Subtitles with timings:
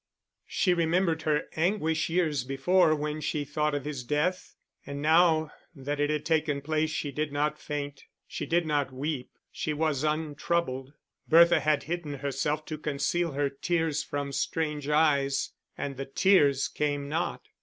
[0.47, 5.99] She remembered her anguish years before when she thought of his death; and now that
[5.99, 10.93] it had taken place she did not faint, she did not weep, she was untroubled.
[11.27, 17.07] Bertha had hidden herself to conceal her tears from strange eyes, and the tears came
[17.07, 17.43] not.